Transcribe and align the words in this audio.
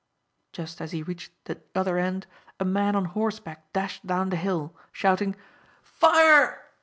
Just 0.51 0.81
as 0.81 0.93
he 0.93 1.03
reached 1.03 1.31
the 1.45 1.61
other 1.75 1.99
end 1.99 2.25
a 2.59 2.65
man 2.65 2.95
on 2.95 3.05
horseback 3.05 3.71
dashed 3.71 4.03
down 4.07 4.31
the 4.31 4.35
hill, 4.35 4.75
shouting 4.91 5.35
"Fire!" 5.83 6.59